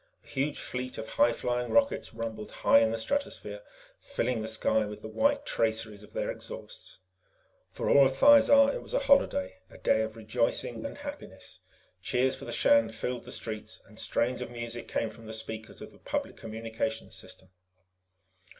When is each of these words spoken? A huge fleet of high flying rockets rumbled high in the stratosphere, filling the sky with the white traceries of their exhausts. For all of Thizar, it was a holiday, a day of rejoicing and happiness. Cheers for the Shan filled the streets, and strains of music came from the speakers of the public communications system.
A 0.25 0.29
huge 0.29 0.57
fleet 0.57 0.97
of 0.97 1.07
high 1.09 1.31
flying 1.31 1.71
rockets 1.71 2.11
rumbled 2.11 2.49
high 2.49 2.79
in 2.79 2.89
the 2.89 2.97
stratosphere, 2.97 3.61
filling 3.99 4.41
the 4.41 4.47
sky 4.47 4.83
with 4.83 5.03
the 5.03 5.07
white 5.07 5.45
traceries 5.45 6.01
of 6.01 6.13
their 6.13 6.31
exhausts. 6.31 6.97
For 7.69 7.87
all 7.87 8.07
of 8.07 8.13
Thizar, 8.17 8.73
it 8.73 8.81
was 8.81 8.95
a 8.95 8.99
holiday, 9.05 9.59
a 9.69 9.77
day 9.77 10.01
of 10.01 10.15
rejoicing 10.15 10.83
and 10.87 10.97
happiness. 10.97 11.59
Cheers 12.01 12.33
for 12.35 12.45
the 12.45 12.51
Shan 12.51 12.89
filled 12.89 13.25
the 13.25 13.31
streets, 13.31 13.79
and 13.85 13.99
strains 13.99 14.41
of 14.41 14.49
music 14.49 14.87
came 14.87 15.11
from 15.11 15.27
the 15.27 15.33
speakers 15.33 15.83
of 15.83 15.91
the 15.91 15.99
public 15.99 16.35
communications 16.35 17.13
system. 17.15 17.49